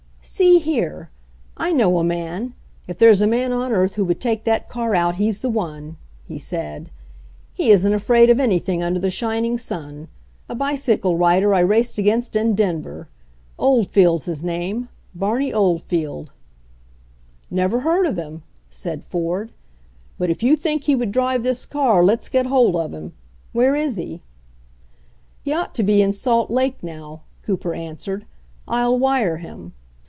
"See 0.23 0.59
here! 0.59 1.09
I 1.57 1.71
know 1.71 1.97
a 1.97 2.03
man— 2.03 2.53
if 2.87 2.99
there's 2.99 3.21
a 3.21 3.27
man 3.27 3.51
on 3.51 3.71
earth 3.71 3.95
who 3.95 4.05
would 4.05 4.21
take 4.21 4.43
that 4.43 4.69
car 4.69 4.93
out 4.93 5.15
he's 5.15 5.41
the 5.41 5.49
one!" 5.49 5.97
he 6.27 6.37
said. 6.37 6.91
"He 7.55 7.71
isn't 7.71 7.91
afraid 7.93 8.29
of 8.29 8.39
anything 8.39 8.83
un 8.83 8.93
der 8.93 8.99
the 8.99 9.09
shining 9.09 9.57
sun— 9.57 10.09
a 10.49 10.53
bicycle 10.53 11.17
rider 11.17 11.55
I 11.55 11.61
raced 11.61 11.97
against 11.97 12.35
in 12.35 12.53
Denver. 12.53 13.07
Oldfield's 13.57 14.25
his 14.25 14.43
name— 14.43 14.89
Barney 15.15 15.51
Oldfield" 15.51 16.31
"Never 17.49 17.79
heard 17.79 18.05
of 18.05 18.15
him/' 18.15 18.43
said 18.69 19.03
Ford. 19.03 19.51
"But 20.19 20.29
if 20.29 20.43
you 20.43 20.55
think 20.55 20.83
he 20.83 20.95
would 20.95 21.11
drive 21.11 21.41
this 21.41 21.65
car 21.65 22.03
let's 22.03 22.29
get 22.29 22.45
hold 22.45 22.75
of 22.75 22.93
him. 22.93 23.13
Where 23.53 23.75
is 23.75 23.95
he?" 23.95 24.21
"He 25.43 25.51
ought 25.51 25.73
to 25.73 25.81
be 25.83 25.99
in 26.03 26.13
Salt 26.13 26.51
Lake 26.51 26.83
now," 26.83 27.21
Cooper 27.41 27.73
answered. 27.73 28.25
"I'll 28.67 28.99
wire 28.99 29.37
him." 29.37 29.73